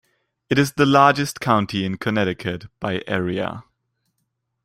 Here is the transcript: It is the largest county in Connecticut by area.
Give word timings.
It 0.49 0.57
is 0.57 0.71
the 0.71 0.87
largest 0.87 1.39
county 1.39 1.85
in 1.85 1.97
Connecticut 1.97 2.65
by 2.79 3.03
area. 3.05 3.65